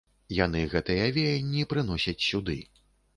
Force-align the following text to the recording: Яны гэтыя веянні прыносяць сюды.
Яны 0.35 0.61
гэтыя 0.71 1.03
веянні 1.17 1.65
прыносяць 1.73 2.17
сюды. 2.29 2.57